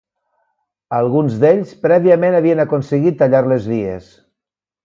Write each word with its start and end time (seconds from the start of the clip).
Alguns 0.99 1.35
d’ells, 1.43 1.75
prèviament, 1.85 2.39
havien 2.39 2.65
aconseguit 2.67 3.23
tallar 3.23 3.47
les 3.53 3.73
vies. 3.75 4.13